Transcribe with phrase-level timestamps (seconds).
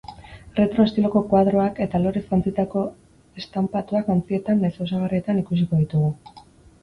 [0.59, 2.85] Retro estiloko koadroak eta lorez jantzitako
[3.41, 6.11] estanpatuak jantzietan nahiz osagarrietan ikusiko ditugu.